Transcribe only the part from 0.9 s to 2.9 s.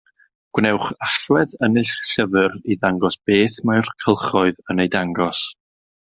allwedd yn eich llyfr i